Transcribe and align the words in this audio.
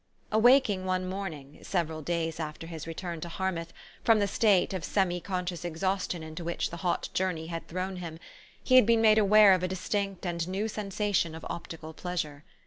Awaking 0.31 0.85
one 0.85 1.05
morning, 1.07 1.59
several 1.61 2.01
da} 2.01 2.23
T 2.23 2.29
s 2.29 2.39
after 2.39 2.65
his 2.65 2.87
re 2.87 2.93
turn 2.95 3.21
to 3.21 3.29
Harmouth, 3.29 3.71
from 4.03 4.17
the 4.17 4.27
state 4.27 4.73
of 4.73 4.83
semi 4.83 5.19
conscious 5.21 5.63
exhaustion 5.63 6.23
into 6.23 6.43
which 6.43 6.71
the 6.71 6.77
hot 6.77 7.09
journey 7.13 7.45
had 7.45 7.67
thrown 7.67 7.97
him, 7.97 8.17
he 8.63 8.77
had 8.77 8.87
been 8.87 9.01
made 9.01 9.19
aware 9.19 9.53
of 9.53 9.61
a 9.61 9.67
distinct 9.67 10.25
and 10.25 10.47
new 10.47 10.67
sensation 10.67 11.35
of 11.35 11.45
optical 11.51 11.93
pleasure. 11.93 12.43